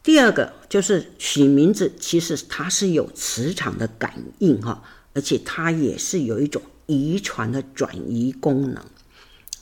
[0.05, 4.81] 第二个就是取名字，其实它是有磁场的感应哈，
[5.13, 8.85] 而且它也是有一种遗传的转移功能。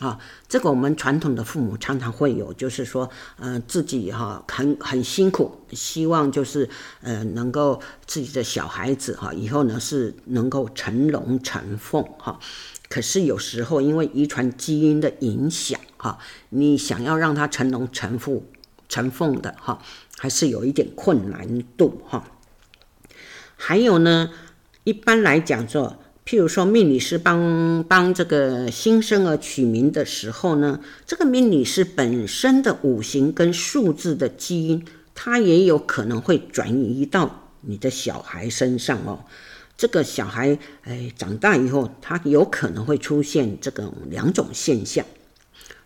[0.00, 6.66] 啊，这个我们传统的父母常常会有，就是说，呃，自己哈很很辛苦，希望就是
[7.02, 12.40] 呃能够自己的小孩子哈以后呢是能够成龙成凤哈，
[12.88, 18.42] 可是有时候因为遗传基因的影响，哈，你想要让他成龙成凤、
[18.88, 19.82] 成凤的，哈，
[20.16, 22.24] 还是有一点困难度，哈。
[23.54, 24.30] 还有呢，
[24.84, 39.24] 一般来讲说，譬如说命理师帮帮这个新生儿取名的时候呢，这个命理师本身的五行跟数字的基因，它也有可能会转移到你的小孩身上哦。
[39.76, 45.04] 这个小孩，哎，长大以后，他有可能会出现这个两种现象。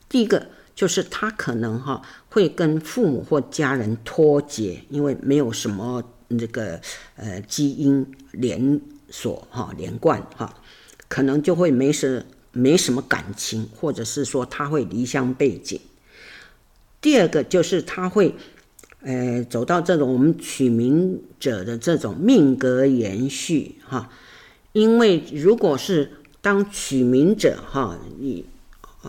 [0.08, 6.02] 第一个就是他可能哈会跟父母或家人脱节，因为没有什么
[6.36, 6.80] 这个
[7.14, 8.80] 呃基因连
[9.14, 10.52] 所哈连贯哈，
[11.06, 15.80] 可能就会没什没什么感情，或者是说他会离乡背井。
[17.00, 18.34] 第二个就是他会。
[19.06, 24.08] 呃，走到这种我们取名者的这种命格延续哈，
[24.72, 26.10] 因为如果是
[26.40, 28.46] 当取名者哈，你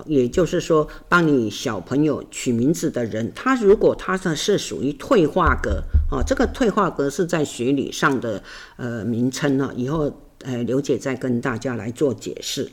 [0.05, 8.43] 也就是说帮你小朋友取名字的人，他如果他是是属于退化格啊，这个退化格是在学理上的
[8.77, 10.11] 呃名称呢，以后
[10.43, 12.69] 呃刘姐再跟大家来做解释。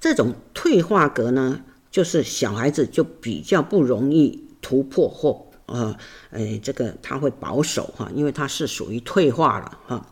[0.00, 1.60] 这种退化格呢，
[1.90, 5.46] 就是小孩子就比较不容易突破或。
[5.66, 5.96] 呃，
[6.30, 10.11] 哎，这个他会保守哈，因为他是属于退化了哈。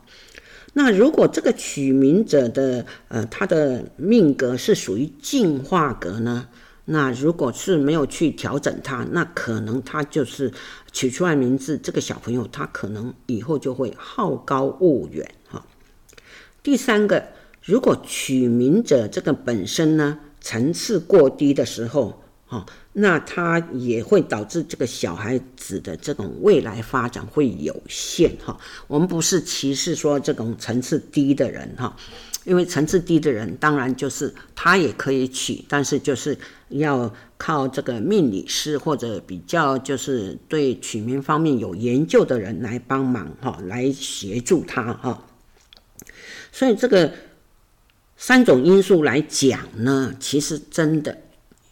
[0.73, 6.49] 那如果这个取名者的呃他的命格是属于进化格呢？
[6.85, 10.53] 那如果是没有去调整他，那可能他就是
[10.93, 15.65] 取出来名字，这个小朋友他可能以后就会好高骛远哈。
[16.63, 17.29] 第三个，
[17.63, 22.20] 如果取名者这个本身呢层次过低的时候。
[22.51, 28.59] 哦，那他也会导致这个小孩子的这种未来发展会有限哈。
[28.89, 31.97] 我们不是歧视说这种层次低的人哈，
[32.43, 36.37] 因为层次低的人当然就是他也可以取，但是就是
[36.71, 45.25] 要靠这个命理师或者比较就是对取名方面有研究的人来帮忙哈，来协助他哈。
[46.51, 47.13] 所以这个
[48.17, 51.17] 三种因素来讲呢，其实真的。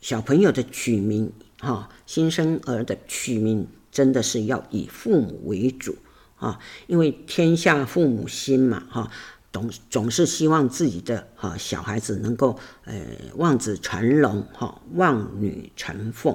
[0.09, 1.31] 小朋友的取名，
[1.61, 5.95] 哈，新生儿的取名，真的是要以父母为主
[6.37, 9.11] 啊，因为天下父母心嘛，哈，
[9.53, 12.97] 总总是希望自己的哈小孩子能够，呃，
[13.35, 16.35] 望子成龙，哈，望女成凤，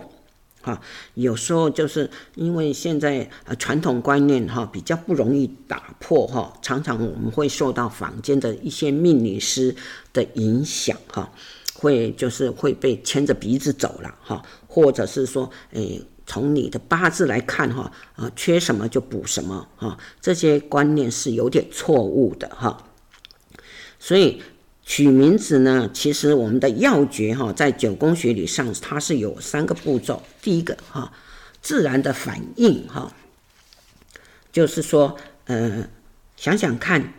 [0.61, 0.80] 哈，
[1.15, 9.76] 有时候就是因为现在传统观念哈比较不容易打破哈，常常我们会受到坊间的一些命理师
[10.13, 11.32] 的影响哈。
[11.84, 22.86] 会就是会被牵着鼻子走了哈，或者是说，诶，从你的八字来看哈，啊，缺什么就补什么哈，这些观念是有点错误的哈。
[24.00, 24.42] 所以
[24.86, 30.24] 取名字呢，其实我们的要诀哈，在九宫学理上它是有三个步骤。
[30.42, 31.12] 第一个哈，
[31.62, 33.12] 自然的反应哈，
[34.54, 35.18] 就是说，
[35.48, 35.90] 呃，
[36.38, 37.14] 想想看。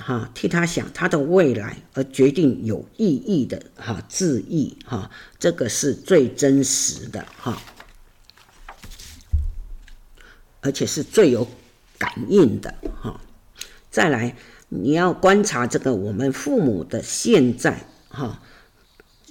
[0.00, 7.60] 哈，替他想他的未来而决定有意义的哈字意哈，这个是最真实的哈，
[10.60, 11.46] 而且是最有
[11.98, 13.20] 感应的哈。
[13.90, 14.36] 再来，
[14.68, 18.40] 你要观察这个我们父母的现在哈。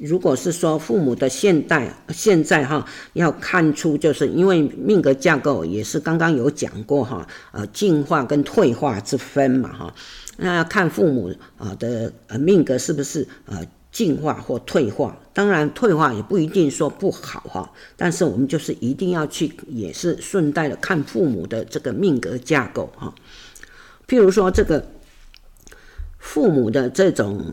[0.01, 9.93] 如果是说父母的现代现在哈，要看出就是因为命格架构也是刚刚有讲过哈，呃，进化跟退化之分嘛哈，
[10.39, 23.13] 那要看父母啊的呃命格是不是呃进化或退化，当然退化也不一定说不好哈，但是我们就是一定要去也是顺带的看父母的这个命格架构哈，
[24.07, 24.85] 譬如说这个。
[26.21, 27.45] 父母的这种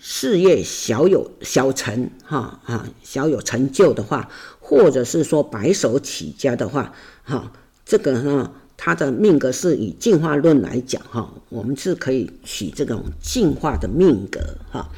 [0.00, 7.52] 事业小有小成哈啊，小有成就的话，或者是说白手起家的话，哈，
[7.84, 14.88] 这个呢，他的命格是以进化论来讲哈，我们是可以取这种进化的命格哈，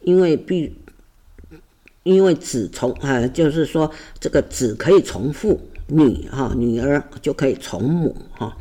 [0.00, 0.72] 因为必
[2.04, 8.56] 因为子从啊，就是说这个子可以从父，女哈女儿就可以从母哈。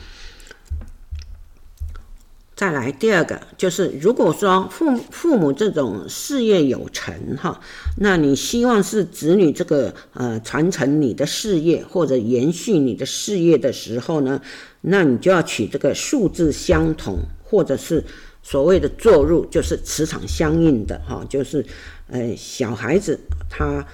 [2.56, 7.60] 再来第二个，就是如果说父父母这种事业有成哈，
[7.97, 14.41] 那你希望是子女这个呃传承你的事业或者延续你的事业的时候呢，
[14.80, 18.01] 那你就要取这个数字相同，或者是
[18.41, 21.66] 所谓的坐入，就是磁场相应的哈，就是
[22.08, 23.86] 呃小孩子他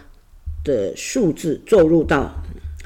[0.64, 2.32] 的数字坐入到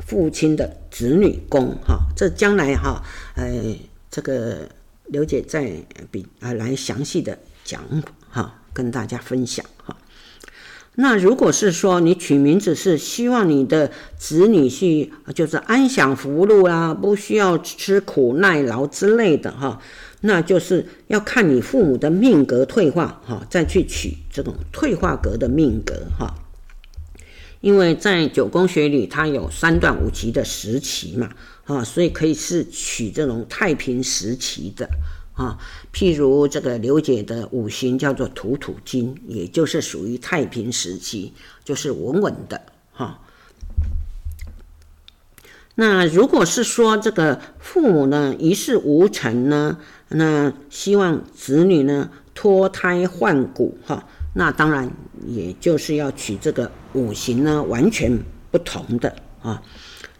[0.07, 3.03] 父亲的子女宫哈，这将来哈，
[3.35, 3.75] 呃
[4.09, 4.59] 这个。
[5.07, 5.71] 刘姐再
[6.11, 7.83] 比啊来详细的讲
[8.29, 9.95] 哈，跟大家分享哈。
[10.97, 19.81] 那如果是说你取名字是希望你的子女去就是安享福禄啦，不需要吃苦耐劳之类的哈，
[20.21, 26.33] 那就是要看你父母的命格退化哈，再去取这种退化格的命格哈。
[27.59, 31.31] 因为在九宫学里，它有三段五期的时期嘛，
[31.65, 34.87] 啊，所以可以是取这种太平时期的
[35.33, 35.57] 啊，
[35.91, 42.61] 譬如这个刘姐的五行叫做土土金，也就是属于太平时期，就是稳稳的
[42.93, 43.19] 哈。
[45.73, 54.07] 那如果是说这个父母呢一事无成呢，那希望子女呢脱胎换骨哈。
[54.35, 54.91] 那当然，
[55.25, 58.17] 也就是要取这个五行呢，完全
[58.51, 59.61] 不同的啊。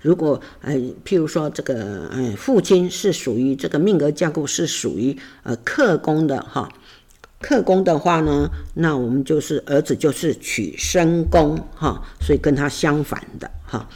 [0.05, 6.71] 如果呃，譬如说这个呃，父亲是属于这个命格架构是属于呃克宫的哈，
[7.41, 13.89] 克宫的话呢，那我们就是儿子就是取申宫哈，所以跟他相反的哈，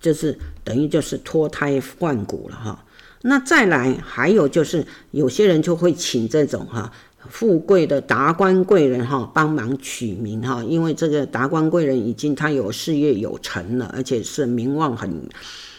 [0.00, 2.82] 就是等于就是脱胎换骨了哈。
[3.20, 6.90] 那再来还有就是有些人就会请这种哈。
[7.28, 15.28] 富贵的达官贵人哈，帮忙取名哈，因为这个达官贵人已经他有事业有成了，而且是名望很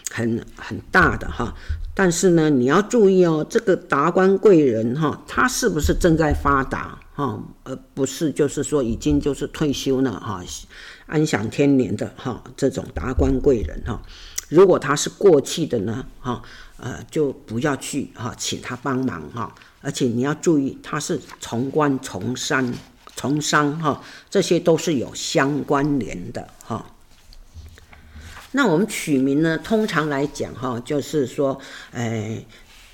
[0.09, 1.53] 很很大的哈。
[1.95, 10.41] 但是呢，你要注意哦，这个达官贵人哈，他是不是正在发达哈，而不是就是说已经就是退休了哈，
[11.05, 14.01] 安享天年的哈这种达官贵人哈。
[14.49, 16.41] 如果他是过气的呢哈，
[16.77, 19.53] 呃，就不要去哈，请他帮忙哈。
[19.83, 22.73] 而且你要注意，他是从官从商
[23.15, 26.89] 从商哈，这些都是有相关联的哈。
[28.53, 31.59] 那我们取名呢，通常来讲哈，就是说，
[31.91, 32.43] 哎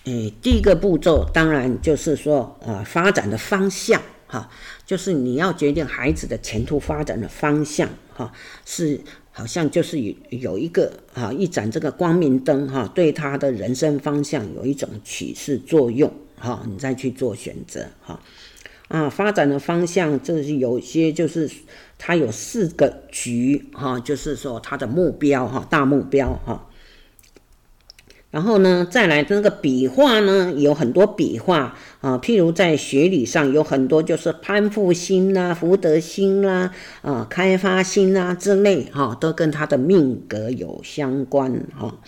[0.06, 4.50] 哎，第一个步骤当然就是说，呃，发展的方向哈，
[4.86, 8.32] 就是你要决定孩子的前途发展的方向哈，
[8.66, 9.00] 是
[9.32, 16.12] 好像就是有有一个啊一盏这个光明灯哈，对他的人生方向有一种启示作用。
[16.40, 18.20] 好，你再去做选择哈。
[18.88, 21.48] 啊，发展的方向，这是有些就是
[22.00, 26.66] 它有四个局哈，就是说它的目标哈，大目标哈。
[28.32, 36.72] 然后呢，再来那个笔画呢，有很多笔画啊，譬如在学理上有很多就是攀附心啦、福德心啦、
[37.02, 42.00] 啊开发心啦之类哈，都跟他的命格有相关哈。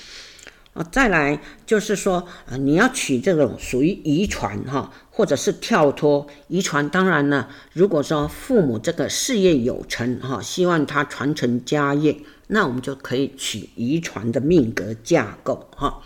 [0.74, 6.88] 啊，再来就是说，呃，你要取这种属于遗传哈，或者是跳脱遗传。
[6.88, 12.16] 当然呢，如果说父母这个事业有成哈，希望他传承家业，
[12.48, 16.02] 那我们就可以取遗传的命格架构哈。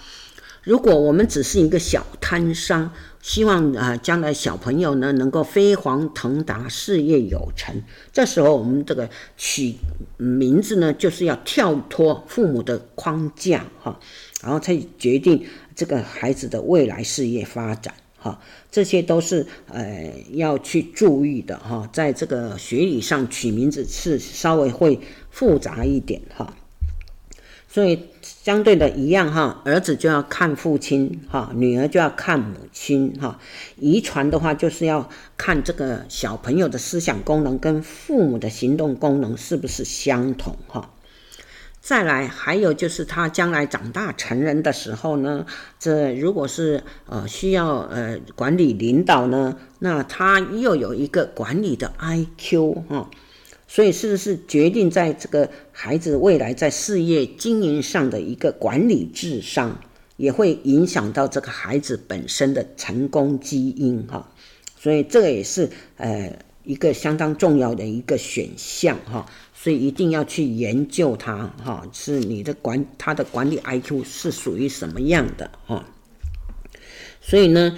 [0.64, 2.92] 如果我们只是一个小摊商，
[3.22, 9.08] 希望啊将来小朋友呢能够飞黄腾达，事业有成，这时候我们这个
[9.38, 9.76] 取
[10.18, 14.00] 名字呢，就是要跳脱父母的框架哈。
[14.46, 15.44] 然后才决定
[15.76, 18.40] 这个孩子的未来事业发展，哈，
[18.72, 21.90] 这些都是呃要去注意的哈。
[21.92, 25.00] 在这个学理上取名字是稍微会
[25.32, 26.56] 复杂一点哈，
[27.68, 33.40] 所以相对的一样哈，儿子就要看父亲哈，女儿就要看母亲哈。
[33.78, 40.92] 遗传的话就是要看这个小朋友的思想功能跟父母的行动功能是不是相同哈。
[41.86, 45.46] 再来，还有就是他将来长大成人的时候呢，
[45.78, 53.12] 这如果是呃需要呃管理领导呢，那他又有一个管理的 IQ 哈，
[53.68, 59.80] 所以是不是决定在这个孩子未来在事业经营上的一个管理智商，
[60.18, 64.28] 也会影响到这个孩子本身的成功基因哈，
[64.76, 69.28] 所以这也是呃一个相当重要的一个选项哈。
[69.66, 75.84] 所以一定要去研究它，哈，是你的管它的管理 IQ 是属于什么样的，哈。
[77.20, 77.76] 所以呢，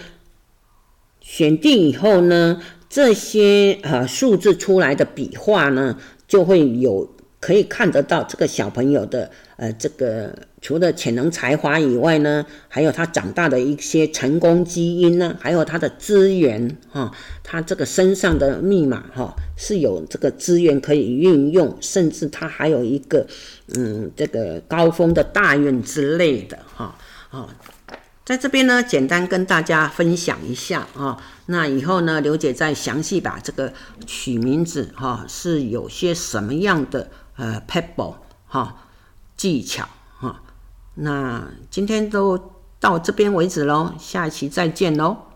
[1.21, 7.09] 选定以后呢，这些呃数字出来的笔画呢，就会有。
[7.39, 10.35] 可以看得到这个小朋友的呃，这个
[10.67, 17.09] 除了潜能才华以外呢，还有他长大的一些成功基因呢，还有他的资源哈，
[17.41, 23.25] 他这个身上的密码哈是有这个资源可以运用，甚至他还有一个
[23.75, 26.97] 嗯这个高峰的大运之类的哈
[27.31, 27.47] 啊，
[28.25, 33.71] 在这边呢简单跟大家分享一下啊，那以后呢刘姐再详细把这个
[34.05, 37.09] 取名字哈是有些什么样的。
[37.37, 38.15] 呃，pebble
[38.47, 38.77] 哈
[39.37, 39.87] 技巧，
[40.97, 42.39] 那今天都
[42.79, 45.26] 到这边为止喽，下一期再见喽。